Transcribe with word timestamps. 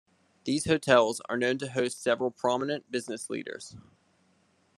These 0.45 0.65
hotels 0.65 1.21
are 1.29 1.35
also 1.35 1.39
known 1.41 1.57
to 1.59 1.69
host 1.73 2.01
several 2.01 2.31
prominent 2.31 2.89
business 2.91 3.29
leaders. 3.29 3.75